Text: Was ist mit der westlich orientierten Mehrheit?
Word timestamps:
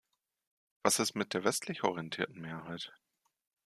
Was 0.81 0.97
ist 0.97 1.13
mit 1.13 1.35
der 1.35 1.43
westlich 1.43 1.83
orientierten 1.83 2.41
Mehrheit? 2.41 2.91